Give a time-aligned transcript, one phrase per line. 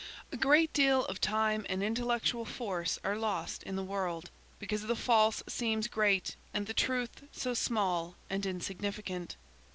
[0.31, 4.95] A great deal of time and intellectual force are lost in the world, because the
[4.95, 9.35] false seems great and the truth so small and insignificant.